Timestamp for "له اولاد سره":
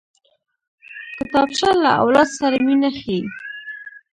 1.83-2.55